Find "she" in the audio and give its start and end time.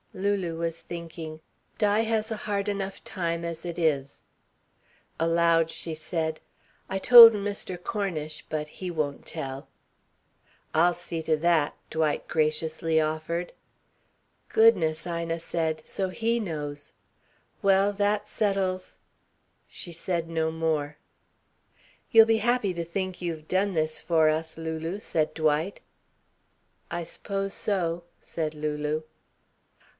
5.69-5.93, 19.77-19.91